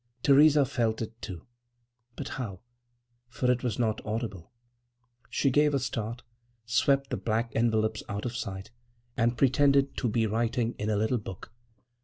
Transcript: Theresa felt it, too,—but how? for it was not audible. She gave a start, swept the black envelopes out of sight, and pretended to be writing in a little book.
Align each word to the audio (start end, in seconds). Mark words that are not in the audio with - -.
Theresa 0.23 0.65
felt 0.65 0.99
it, 1.03 1.21
too,—but 1.21 2.29
how? 2.29 2.61
for 3.29 3.51
it 3.51 3.61
was 3.61 3.77
not 3.77 4.03
audible. 4.03 4.51
She 5.29 5.51
gave 5.51 5.75
a 5.75 5.79
start, 5.79 6.23
swept 6.65 7.11
the 7.11 7.17
black 7.17 7.51
envelopes 7.55 8.01
out 8.09 8.25
of 8.25 8.35
sight, 8.35 8.71
and 9.15 9.37
pretended 9.37 9.95
to 9.97 10.09
be 10.09 10.25
writing 10.25 10.73
in 10.79 10.89
a 10.89 10.97
little 10.97 11.19
book. 11.19 11.51